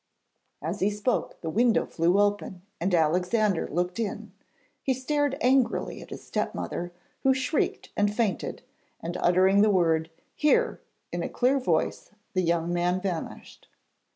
[0.63, 4.31] As he spoke, the window flew open, and Alexander looked in.
[4.81, 8.63] He stared angrily at his stepmother, who shrieked and fainted;
[8.99, 13.67] and uttering the word 'Here' in a clear voice, the young man vanished.